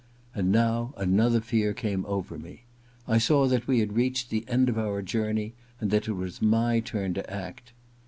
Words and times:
And 0.33 0.51
now 0.51 0.95
another 0.97 1.39
fear 1.41 1.75
came 1.75 2.07
over 2.07 2.39
me. 2.39 2.63
I 3.07 3.19
saw 3.19 3.45
that 3.47 3.67
we 3.67 3.81
had 3.81 3.93
reached 3.93 4.31
the 4.31 4.43
end 4.47 4.67
of 4.67 4.75
our 4.79 5.03
journey, 5.03 5.53
and 5.79 5.91
that 5.91 6.07
it 6.07 6.13
was 6.13 6.41
my 6.41 6.79
turn 6.79 7.13
to 7.13 7.31
act. 7.31 7.71